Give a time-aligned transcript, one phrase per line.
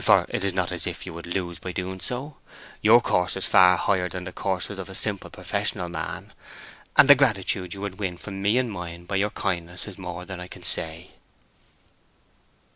[0.03, 2.33] For it is not as if you would lose by so doing;
[2.81, 6.33] your course is far higher than the courses of a simple professional man,
[6.97, 10.25] and the gratitude you would win from me and mine by your kindness is more
[10.25, 11.11] than I can say."